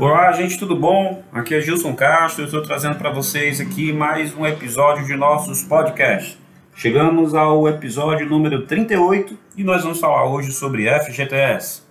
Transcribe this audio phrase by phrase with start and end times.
[0.00, 1.22] Olá, gente, tudo bom?
[1.30, 6.38] Aqui é Gilson Castro, estou trazendo para vocês aqui mais um episódio de nossos podcasts.
[6.74, 11.82] Chegamos ao episódio número 38 e nós vamos falar hoje sobre FGTS.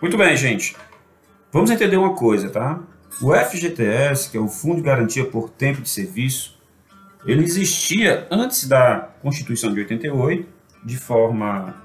[0.00, 0.74] Muito bem, gente.
[1.52, 2.80] Vamos entender uma coisa, tá?
[3.20, 6.58] O FGTS, que é o Fundo de Garantia por Tempo de Serviço,
[7.26, 10.48] ele existia antes da Constituição de 88,
[10.82, 11.84] de forma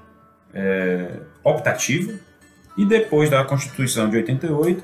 [0.54, 2.31] é, optativa,
[2.76, 4.82] e depois da Constituição de 88,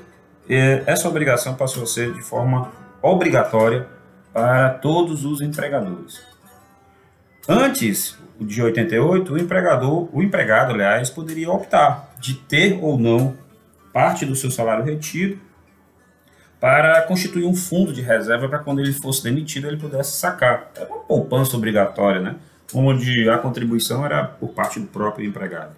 [0.49, 3.87] é, essa obrigação passou a ser de forma obrigatória
[4.33, 6.21] para todos os empregadores.
[7.47, 13.35] Antes de 88, o empregador, o empregado, aliás, poderia optar de ter ou não
[13.91, 15.39] parte do seu salário retido
[16.59, 20.71] para constituir um fundo de reserva para quando ele fosse demitido ele pudesse sacar.
[20.75, 22.35] Era uma poupança obrigatória, né?
[22.73, 25.75] Onde a contribuição era por parte do próprio empregado.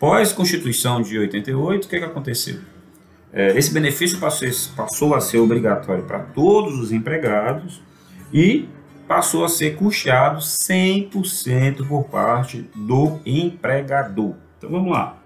[0.00, 2.58] Pós-Constituição de 88, o que, que aconteceu?
[3.30, 7.82] É, esse benefício passou, passou a ser obrigatório para todos os empregados
[8.32, 8.66] e
[9.06, 14.36] passou a ser custeado 100% por parte do empregador.
[14.56, 15.18] Então vamos lá.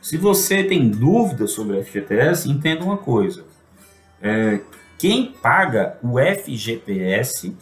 [0.00, 3.44] Se você tem dúvidas sobre o FGTS, entenda uma coisa.
[4.22, 4.60] É,
[4.96, 7.54] quem paga o FGTS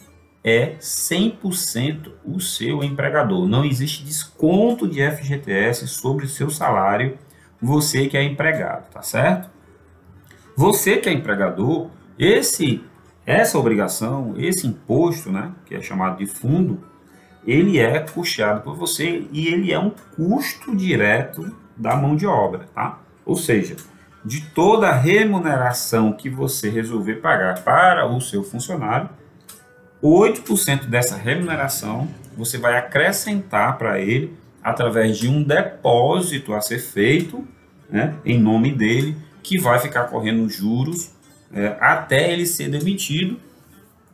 [0.47, 3.45] é 100% o seu empregador.
[3.49, 7.17] Não existe desconto de FGTS sobre o seu salário,
[7.61, 9.49] você que é empregado, tá certo?
[10.55, 12.81] Você que é empregador, esse
[13.25, 16.81] essa obrigação, esse imposto, né, que é chamado de fundo,
[17.45, 22.67] ele é custeado por você e ele é um custo direto da mão de obra,
[22.73, 22.99] tá?
[23.25, 23.75] Ou seja,
[24.23, 29.09] de toda a remuneração que você resolver pagar para o seu funcionário,
[30.01, 37.47] 8% dessa remuneração você vai acrescentar para ele através de um depósito a ser feito
[37.89, 41.11] né, em nome dele, que vai ficar correndo juros
[41.53, 43.39] é, até ele ser demitido,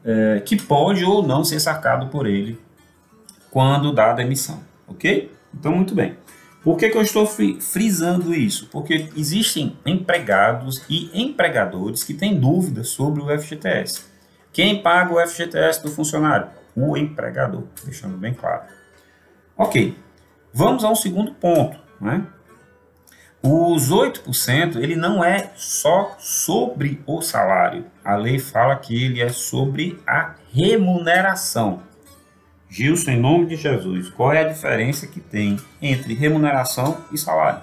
[0.06, 2.60] é, que pode ou não ser sacado por ele
[3.50, 5.32] quando dá a demissão, ok?
[5.54, 6.16] Então, muito bem.
[6.64, 8.68] Por que, que eu estou frisando isso?
[8.72, 14.06] Porque existem empregados e empregadores que têm dúvidas sobre o FGTS.
[14.54, 16.48] Quem paga o FGTS do funcionário?
[16.76, 18.62] O empregador, deixando bem claro.
[19.58, 19.98] Ok,
[20.54, 21.78] vamos ao segundo ponto.
[22.00, 22.24] Né?
[23.42, 27.86] Os 8%, ele não é só sobre o salário.
[28.06, 31.82] A lei fala que ele é sobre a remuneração.
[32.70, 37.62] Gilson, em nome de Jesus, qual é a diferença que tem entre remuneração e salário?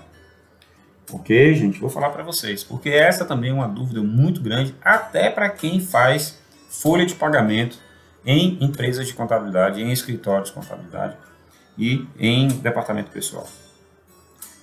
[1.13, 5.29] Ok, gente, vou falar para vocês, porque essa também é uma dúvida muito grande, até
[5.29, 6.40] para quem faz
[6.71, 7.77] folha de pagamento
[8.25, 11.17] em empresas de contabilidade, em escritórios de contabilidade
[11.77, 13.47] e em departamento pessoal.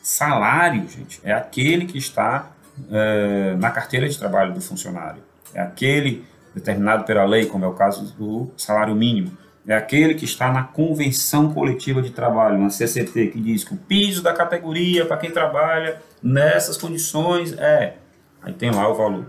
[0.02, 2.52] Salário, gente, é aquele que está
[2.90, 5.22] é, na carteira de trabalho do funcionário.
[5.54, 6.26] É aquele
[6.56, 9.38] determinado pela lei, como é o caso do salário mínimo.
[9.68, 13.78] É aquele que está na convenção coletiva de trabalho, na CCT, que diz que o
[13.78, 17.98] piso da categoria para quem trabalha nessas condições é.
[18.42, 19.26] Aí tem lá o valor.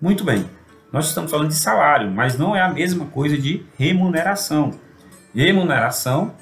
[0.00, 0.48] Muito bem.
[0.92, 4.72] Nós estamos falando de salário, mas não é a mesma coisa de remuneração.
[5.34, 6.34] Remuneração,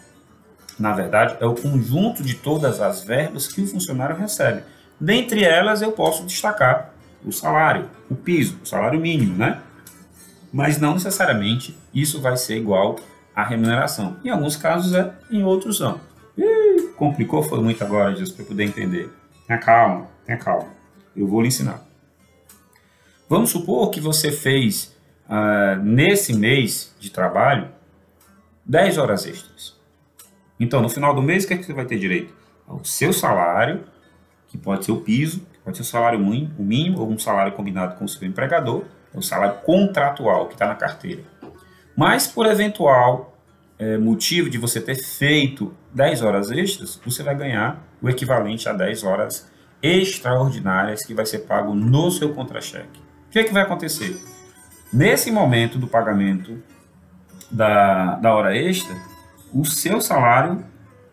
[0.79, 4.63] na verdade, é o conjunto de todas as verbas que o funcionário recebe.
[5.01, 6.95] Dentre elas, eu posso destacar
[7.25, 9.61] o salário, o piso, o salário mínimo, né?
[10.53, 12.97] Mas não necessariamente isso vai ser igual
[13.35, 14.17] à remuneração.
[14.25, 16.01] Em alguns casos é, em outros não.
[16.37, 19.11] Ih, complicou foi muito agora, Jesus, para poder entender.
[19.47, 20.69] Tenha calma, tenha calma.
[21.17, 21.83] Eu vou lhe ensinar.
[23.27, 24.95] Vamos supor que você fez
[25.27, 27.69] uh, nesse mês de trabalho
[28.67, 29.75] 10 horas extras.
[30.61, 32.35] Então, no final do mês, o que, é que você vai ter direito?
[32.69, 33.85] Ao seu salário,
[34.47, 37.53] que pode ser o piso, pode ser o salário mínimo, o mínimo ou um salário
[37.53, 41.23] combinado com o seu empregador, é o salário contratual que está na carteira.
[41.97, 43.39] Mas, por eventual
[43.79, 48.75] é, motivo de você ter feito 10 horas extras, você vai ganhar o equivalente a
[48.75, 49.51] 10 horas
[49.83, 53.05] extraordinárias que vai ser pago no seu contra-cheque
[53.35, 54.17] que, que vai acontecer?
[54.93, 56.63] Nesse momento do pagamento
[57.51, 58.95] da, da hora extra,
[59.53, 60.65] o seu salário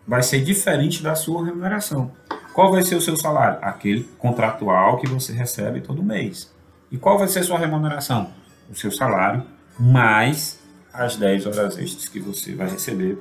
[0.06, 2.12] vai ser diferente da sua remuneração.
[2.54, 3.58] Qual vai ser o seu salário?
[3.60, 6.54] Aquele contratual que você recebe todo mês.
[6.92, 8.30] E qual vai ser a sua remuneração?
[8.70, 9.42] O seu salário
[9.76, 10.60] mais
[10.92, 13.18] as 10 horas extras que você vai receber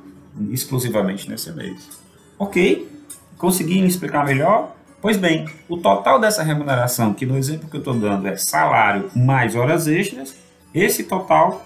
[0.51, 1.89] exclusivamente nesse mês.
[2.37, 2.87] Ok?
[3.35, 4.75] Consegui explicar melhor?
[5.01, 9.09] Pois bem, o total dessa remuneração, que no exemplo que eu estou dando é salário
[9.15, 10.35] mais horas extras,
[10.75, 11.65] esse total,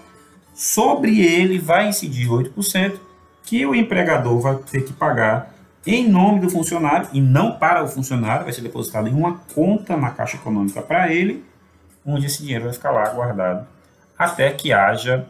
[0.54, 2.98] sobre ele vai incidir 8%,
[3.42, 5.54] que o empregador vai ter que pagar
[5.86, 9.98] em nome do funcionário e não para o funcionário, vai ser depositado em uma conta
[9.98, 11.44] na Caixa Econômica para ele,
[12.04, 13.66] onde esse dinheiro vai ficar lá guardado
[14.18, 15.26] até que haja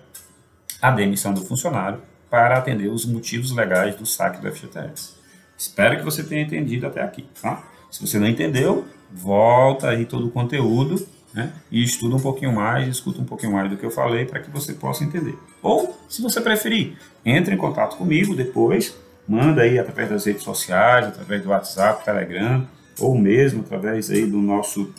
[0.80, 2.00] a demissão do funcionário
[2.30, 5.15] para atender os motivos legais do saque do FGTS.
[5.56, 7.26] Espero que você tenha entendido até aqui.
[7.40, 7.62] Tá?
[7.90, 12.88] Se você não entendeu, volta aí todo o conteúdo né, e estuda um pouquinho mais,
[12.88, 15.38] escuta um pouquinho mais do que eu falei para que você possa entender.
[15.62, 18.96] Ou, se você preferir, entre em contato comigo depois,
[19.28, 22.66] manda aí através das redes sociais, através do WhatsApp, Telegram,
[22.98, 24.92] ou mesmo através aí do nosso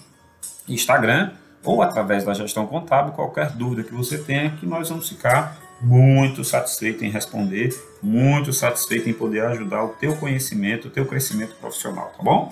[0.68, 1.32] Instagram,
[1.64, 6.44] ou através da gestão contábil, qualquer dúvida que você tenha, que nós vamos ficar muito
[6.44, 7.70] satisfeito em responder,
[8.02, 12.50] muito satisfeito em poder ajudar o teu conhecimento, o teu crescimento profissional, tá bom?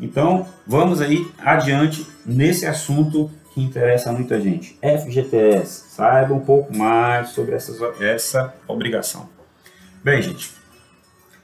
[0.00, 4.78] Então, vamos aí adiante nesse assunto que interessa muita gente.
[4.80, 9.28] FGTS, saiba um pouco mais sobre essas, essa obrigação.
[10.04, 10.52] Bem, gente,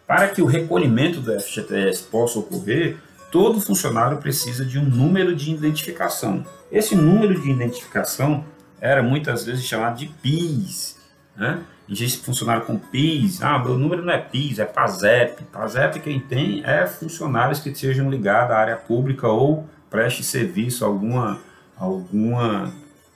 [0.07, 2.97] para que o recolhimento do FGTS possa ocorrer,
[3.33, 6.47] todo funcionário precisa de um número de identificação.
[6.71, 8.45] Esse número de identificação
[8.81, 10.94] era muitas vezes chamado de PIS,
[11.37, 11.63] né?
[11.89, 15.45] Existe funcionário com PIS, ah, meu número não é PIS, é PASEP.
[15.45, 20.89] PASEP quem tem é funcionários que sejam ligados à área pública ou preste serviço a
[20.89, 21.41] alguma,
[21.77, 22.73] alguma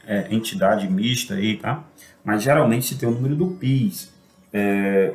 [0.07, 1.83] é, entidade mista aí, tá?
[2.23, 4.13] Mas geralmente se tem o número do PIS.
[4.53, 5.15] É,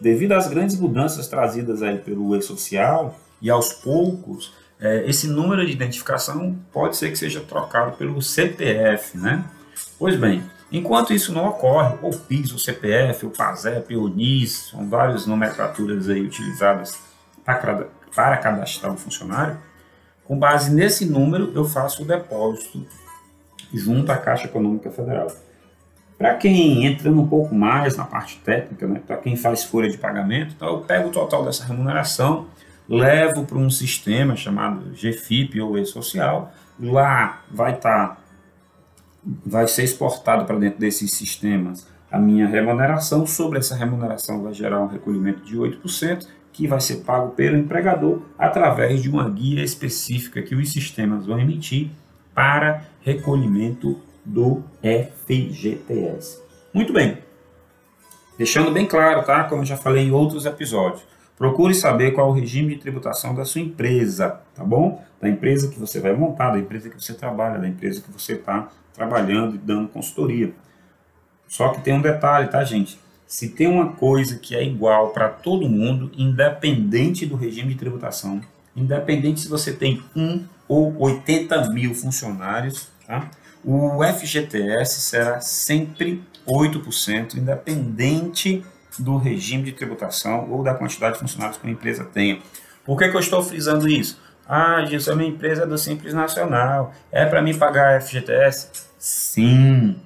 [0.00, 5.72] devido às grandes mudanças trazidas aí pelo e-social e aos poucos, é, esse número de
[5.72, 9.44] identificação pode ser que seja trocado pelo CPF, né?
[9.98, 10.42] Pois bem,
[10.72, 16.08] Enquanto isso não ocorre, o PIS, o CPF, o PASEP, o NIS, são várias nomenclaturas
[16.08, 16.98] aí utilizadas
[17.44, 19.58] para, cadastrar o funcionário,
[20.24, 22.86] com base nesse número eu faço o depósito
[23.74, 25.30] junto à Caixa Econômica Federal.
[26.16, 29.98] Para quem entra um pouco mais na parte técnica, né, para quem faz folha de
[29.98, 32.46] pagamento, então eu pego o total dessa remuneração,
[32.88, 38.21] levo para um sistema chamado GFIP ou E-Social, lá vai estar tá
[39.24, 43.26] vai ser exportado para dentro desses sistemas a minha remuneração.
[43.26, 48.20] Sobre essa remuneração vai gerar um recolhimento de 8%, que vai ser pago pelo empregador
[48.38, 51.90] através de uma guia específica que os sistemas vão emitir
[52.34, 56.42] para recolhimento do FGTS.
[56.72, 57.18] Muito bem.
[58.36, 59.44] Deixando bem claro, tá?
[59.44, 61.02] Como já falei em outros episódios.
[61.36, 65.02] Procure saber qual é o regime de tributação da sua empresa, tá bom?
[65.20, 68.34] Da empresa que você vai montar, da empresa que você trabalha, da empresa que você
[68.34, 70.52] está trabalhando e dando consultoria.
[71.46, 72.98] Só que tem um detalhe, tá, gente?
[73.26, 78.40] Se tem uma coisa que é igual para todo mundo, independente do regime de tributação,
[78.76, 83.30] independente se você tem um ou 80 mil funcionários, tá?
[83.64, 88.64] o FGTS será sempre 8%, independente
[88.98, 92.40] do regime de tributação ou da quantidade de funcionários que a empresa tenha.
[92.84, 94.20] Por que, que eu estou frisando isso?
[94.48, 96.92] Ah, Gilson, a minha empresa é do Simples Nacional.
[97.10, 98.70] É para mim pagar FGTS?
[98.98, 99.96] Sim.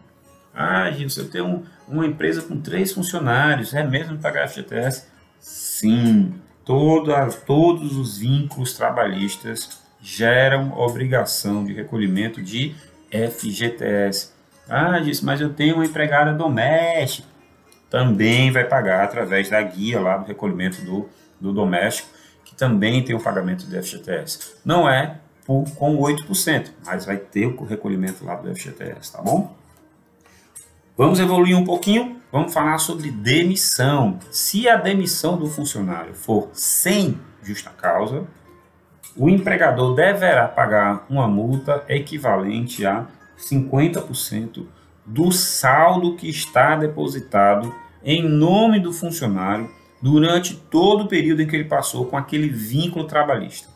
[0.55, 3.75] Ah, Gilson, eu tenho um, uma empresa com três funcionários.
[3.75, 5.07] É mesmo pagar FGTS?
[5.41, 6.35] Sim.
[6.65, 12.75] Toda, todos os vínculos trabalhistas geram obrigação de recolhimento de
[13.11, 14.33] FGTS.
[14.69, 17.29] Ah, Gilson, mas eu tenho uma empregada doméstica.
[17.89, 21.09] Também vai pagar através da guia lá do recolhimento do,
[21.41, 22.09] do doméstico
[22.57, 24.57] também tem o pagamento do FGTS.
[24.65, 29.55] Não é por, com 8%, mas vai ter o recolhimento lá do FGTS, tá bom?
[30.97, 34.19] Vamos evoluir um pouquinho, vamos falar sobre demissão.
[34.31, 38.27] Se a demissão do funcionário for sem justa causa,
[39.17, 43.07] o empregador deverá pagar uma multa equivalente a
[43.39, 44.67] 50%
[45.05, 49.71] do saldo que está depositado em nome do funcionário
[50.07, 53.67] durante todo o período em que ele passou com aquele vínculo trabalhista.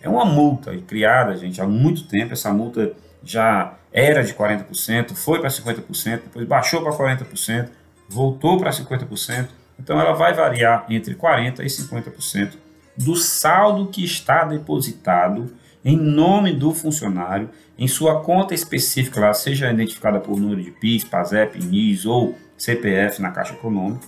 [0.00, 2.32] É uma multa criada, gente, há muito tempo.
[2.32, 7.68] Essa multa já era de 40%, foi para 50%, depois baixou para 40%,
[8.08, 9.48] voltou para 50%.
[9.78, 12.52] Então ela vai variar entre 40% e 50%
[12.96, 19.70] do saldo que está depositado em nome do funcionário em sua conta específica, lá, seja
[19.70, 24.06] identificada por número de PIS, PASEP, NIS ou CPF na Caixa Econômica,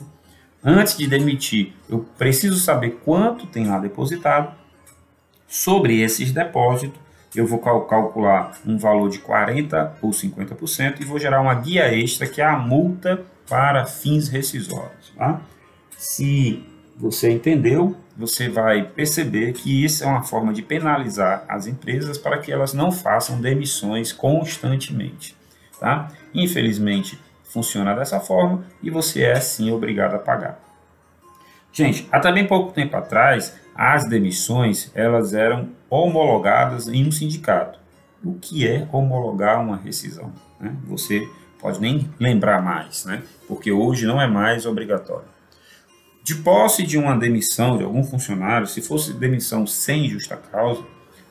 [0.63, 4.55] Antes de demitir, eu preciso saber quanto tem lá depositado.
[5.47, 6.99] Sobre esses depósitos,
[7.35, 12.27] eu vou calcular um valor de 40% ou 50% e vou gerar uma guia extra,
[12.27, 15.13] que é a multa para fins rescisórios.
[15.17, 15.41] Tá?
[15.97, 16.65] Se
[16.97, 22.39] você entendeu, você vai perceber que isso é uma forma de penalizar as empresas para
[22.39, 25.37] que elas não façam demissões constantemente.
[25.79, 26.09] Tá?
[26.35, 27.19] Infelizmente,
[27.57, 30.61] funciona dessa forma e você é sim obrigado a pagar.
[31.73, 37.79] Gente, até bem pouco tempo atrás, as demissões elas eram homologadas em um sindicato.
[38.23, 40.33] O que é homologar uma rescisão?
[40.61, 40.75] Né?
[40.85, 41.27] Você
[41.59, 43.23] pode nem lembrar mais, né?
[43.49, 45.29] porque hoje não é mais obrigatório.
[46.23, 50.85] De posse de uma demissão de algum funcionário, se fosse demissão sem justa causa,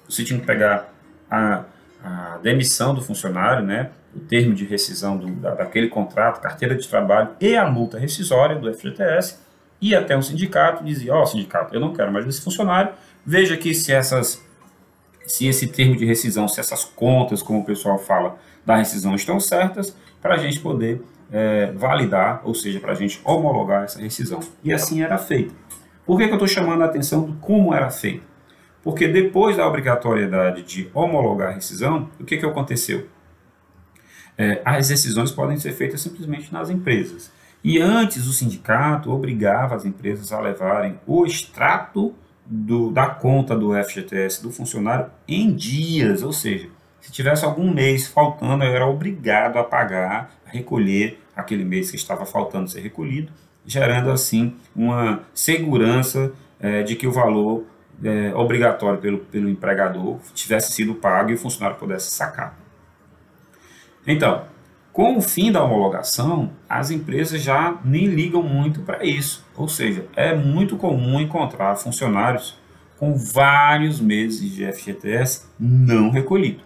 [0.09, 0.91] você tinha que pegar
[1.29, 1.65] a,
[2.03, 6.87] a demissão do funcionário, né, o termo de rescisão do, da, daquele contrato, carteira de
[6.87, 9.39] trabalho e a multa rescisória do FGTS,
[9.81, 12.93] ir até um sindicato e dizer, ó, oh, sindicato, eu não quero mais esse funcionário,
[13.25, 14.43] veja aqui se essas
[15.25, 19.39] se esse termo de rescisão, se essas contas, como o pessoal fala, da rescisão estão
[19.39, 24.39] certas, para a gente poder é, validar, ou seja, para a gente homologar essa rescisão.
[24.63, 25.53] E assim era feito.
[26.05, 28.23] Por que, que eu estou chamando a atenção de como era feito?
[28.85, 33.07] Porque depois da obrigatoriedade de homologar a rescisão, o que, que aconteceu?
[34.37, 37.31] É, as decisões podem ser feitas simplesmente nas empresas.
[37.63, 42.13] E antes o sindicato obrigava as empresas a levarem o extrato
[42.45, 46.69] do, da conta do FGTS do funcionário em dias, ou seja,
[47.01, 51.97] se tivesse algum mês faltando, eu era obrigado a pagar, a recolher aquele mês que
[51.97, 53.31] estava faltando ser recolhido,
[53.65, 57.65] gerando assim uma segurança é, de que o valor
[58.03, 62.57] é, obrigatório pelo, pelo empregador tivesse sido pago e o funcionário pudesse sacar.
[64.07, 64.43] Então,
[64.95, 69.45] com o fim da homologação, as empresas já nem ligam muito para isso.
[69.57, 72.57] Ou seja, é muito comum encontrar funcionários
[72.97, 76.61] com vários meses de FGTS não recolhido.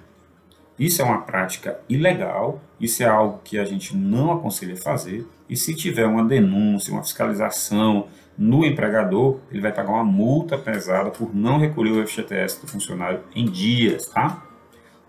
[0.79, 5.27] Isso é uma prática ilegal, isso é algo que a gente não aconselha fazer.
[5.49, 8.07] E se tiver uma denúncia, uma fiscalização
[8.37, 13.19] no empregador, ele vai pagar uma multa pesada por não recolher o FGTS do funcionário
[13.35, 14.41] em dias, tá?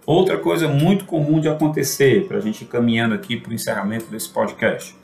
[0.05, 4.07] Outra coisa muito comum de acontecer, para a gente ir caminhando aqui para o encerramento
[4.07, 4.97] desse podcast.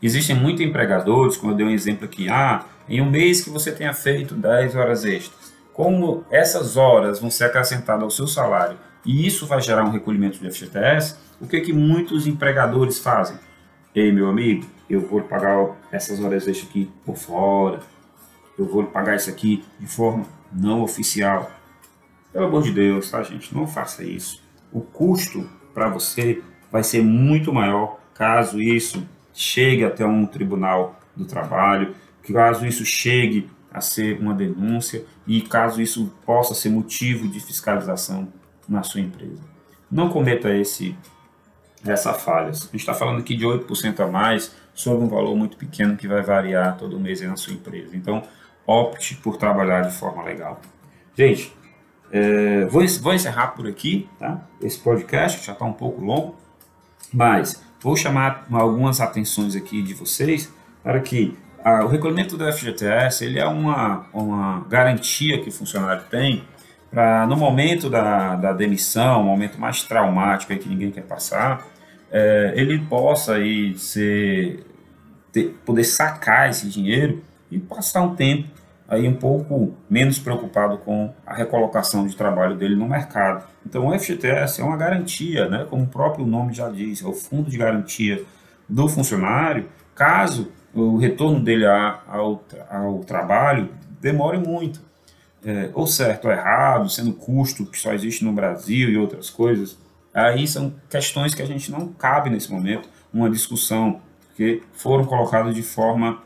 [0.00, 3.72] Existem muitos empregadores, como eu dei um exemplo aqui, ah, em um mês que você
[3.72, 9.26] tenha feito 10 horas extras, como essas horas vão ser acrescentadas ao seu salário e
[9.26, 13.38] isso vai gerar um recolhimento de FGTS, o que, que muitos empregadores fazem?
[13.94, 17.80] Ei, meu amigo, eu vou pagar essas horas extras aqui por fora,
[18.58, 21.50] eu vou pagar isso aqui de forma não oficial.
[22.32, 23.54] Pelo amor de Deus, tá, gente?
[23.54, 24.42] Não faça isso.
[24.72, 31.24] O custo para você vai ser muito maior caso isso chegue até um tribunal do
[31.24, 31.94] trabalho,
[32.32, 38.28] caso isso chegue a ser uma denúncia e caso isso possa ser motivo de fiscalização
[38.70, 39.42] na sua empresa.
[39.90, 40.96] Não cometa esse
[41.84, 42.50] essa falha.
[42.50, 46.06] A gente está falando aqui de 8% a mais sobre um valor muito pequeno que
[46.06, 47.96] vai variar todo mês na sua empresa.
[47.96, 48.22] Então,
[48.66, 50.60] opte por trabalhar de forma legal.
[51.16, 51.52] Gente,
[52.12, 54.42] é, vou, vou encerrar por aqui, tá?
[54.60, 56.36] Esse podcast já está um pouco longo,
[57.12, 61.36] mas vou chamar algumas atenções aqui de vocês para que
[61.84, 66.42] o recolhimento do FGTS ele é uma, uma garantia que o funcionário tem
[66.90, 71.66] para no momento da, da demissão, um momento mais traumático que ninguém quer passar,
[72.10, 74.66] é, ele possa aí ser,
[75.32, 78.48] ter, poder sacar esse dinheiro e passar um tempo
[78.88, 83.46] aí um pouco menos preocupado com a recolocação de trabalho dele no mercado.
[83.64, 87.12] Então o FGTS é uma garantia, né, como o próprio nome já diz, é o
[87.12, 88.24] fundo de garantia
[88.68, 93.68] do funcionário, caso o retorno dele ao, ao trabalho
[94.00, 94.80] demore muito.
[95.44, 99.78] É, ou certo ou errado, sendo custo que só existe no Brasil e outras coisas,
[100.12, 104.02] aí são questões que a gente não cabe nesse momento, uma discussão
[104.36, 106.22] que foram colocadas de forma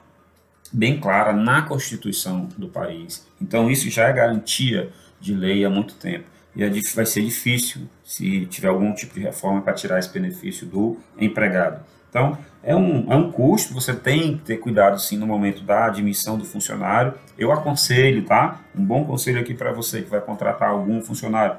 [0.73, 3.27] bem clara na Constituição do país.
[3.41, 4.91] Então, isso já é garantia
[5.21, 6.25] de lei há muito tempo.
[6.57, 10.67] E é, vai ser difícil se tiver algum tipo de reforma para tirar esse benefício
[10.67, 11.85] do empregado.
[12.15, 15.87] Então, é um, é um custo, você tem que ter cuidado sim no momento da
[15.87, 17.15] admissão do funcionário.
[17.37, 18.61] Eu aconselho, tá?
[18.73, 21.57] Um bom conselho aqui para você que vai contratar algum funcionário.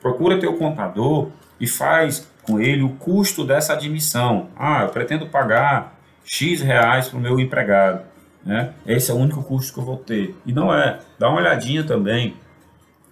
[0.00, 1.28] Procura ter o contador
[1.60, 4.48] e faz com ele o custo dessa admissão.
[4.56, 8.02] Ah, eu pretendo pagar X reais para o meu empregado.
[8.44, 8.72] Né?
[8.84, 10.34] Esse é o único custo que eu vou ter.
[10.44, 10.98] E não é.
[11.16, 12.34] Dá uma olhadinha também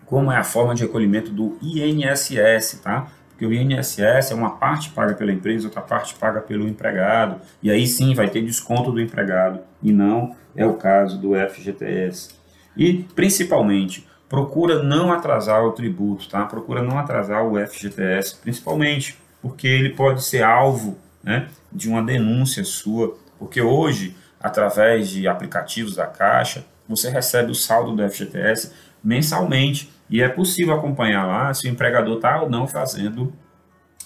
[0.06, 3.06] como é a forma de recolhimento do INSS, tá?
[3.40, 7.40] Porque o INSS é uma parte paga pela empresa, outra parte paga pelo empregado.
[7.62, 9.60] E aí sim vai ter desconto do empregado.
[9.82, 12.34] E não é o caso do FGTS.
[12.76, 16.44] E principalmente, procura não atrasar o tributo, tá?
[16.44, 22.62] Procura não atrasar o FGTS, principalmente porque ele pode ser alvo né, de uma denúncia
[22.62, 23.16] sua.
[23.38, 30.20] Porque hoje através de aplicativos da Caixa, você recebe o saldo do FGTS mensalmente e
[30.22, 33.32] é possível acompanhar lá se o empregador está ou não fazendo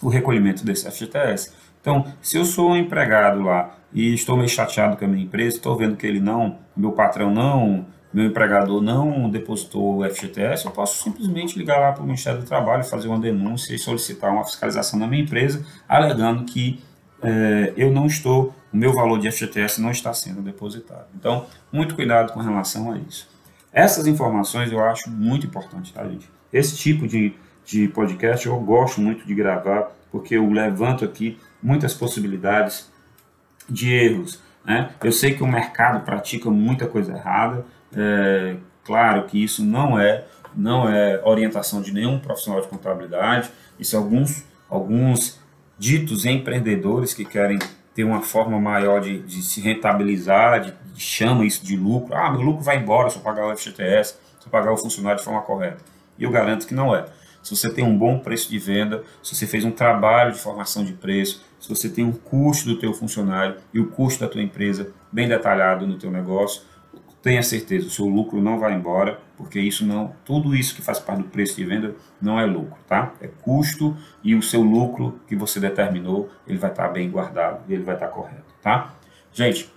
[0.03, 1.53] o recolhimento desse FGTS.
[1.81, 5.57] Então, se eu sou um empregado lá e estou meio chateado com a minha empresa,
[5.57, 10.71] estou vendo que ele não, meu patrão não meu empregador não depositou o FGTS, eu
[10.71, 14.45] posso simplesmente ligar lá para o Ministério do Trabalho, fazer uma denúncia e solicitar uma
[14.45, 16.81] fiscalização na minha empresa, alegando que
[17.21, 21.07] é, eu não estou, o meu valor de FGTS não está sendo depositado.
[21.19, 23.29] Então, muito cuidado com relação a isso.
[23.75, 26.31] Essas informações eu acho muito importante, tá, gente?
[26.53, 27.35] Esse tipo de,
[27.67, 32.89] de podcast eu gosto muito de gravar, porque eu levanto aqui muitas possibilidades
[33.69, 34.41] de erros.
[34.65, 34.91] Né?
[35.03, 40.25] Eu sei que o mercado pratica muita coisa errada, é, claro que isso não é
[40.57, 45.41] não é orientação de nenhum profissional de contabilidade, isso é alguns, alguns
[45.77, 47.59] ditos empreendedores que querem
[47.95, 52.15] ter uma forma maior de, de se rentabilizar, de, de, chama isso de lucro.
[52.15, 55.19] Ah, meu lucro vai embora se eu pagar o FGTS, se eu pagar o funcionário
[55.19, 55.79] de forma correta.
[56.19, 57.07] E eu garanto que não é.
[57.43, 60.83] Se você tem um bom preço de venda, se você fez um trabalho de formação
[60.83, 64.43] de preço, se você tem um custo do teu funcionário e o custo da tua
[64.43, 66.63] empresa bem detalhado no teu negócio,
[67.25, 71.01] tenha certeza, o seu lucro não vai embora, porque isso não, tudo isso que faz
[71.01, 73.15] parte do preço de venda não é lucro, tá?
[73.19, 77.73] É custo e o seu lucro que você determinou, ele vai estar bem guardado e
[77.73, 78.95] ele vai estar correto, tá?
[79.33, 79.73] Gente,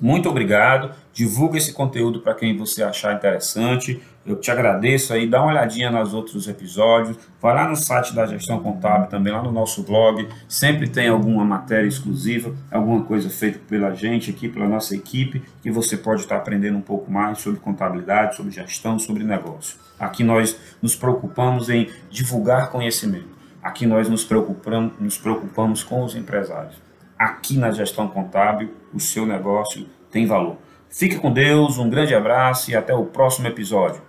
[0.00, 0.94] muito obrigado.
[1.12, 4.00] Divulga esse conteúdo para quem você achar interessante.
[4.24, 8.26] Eu te agradeço aí, dá uma olhadinha nos outros episódios, vai lá no site da
[8.26, 13.58] Gestão Contábil, também lá no nosso blog, sempre tem alguma matéria exclusiva, alguma coisa feita
[13.66, 17.58] pela gente aqui, pela nossa equipe, que você pode estar aprendendo um pouco mais sobre
[17.58, 19.78] contabilidade, sobre gestão, sobre negócio.
[19.98, 23.38] Aqui nós nos preocupamos em divulgar conhecimento.
[23.62, 26.87] Aqui nós nos preocupamos, nos preocupamos com os empresários.
[27.18, 30.56] Aqui na Gestão Contábil, o seu negócio tem valor.
[30.88, 34.00] Fique com Deus, um grande abraço e até o próximo episódio.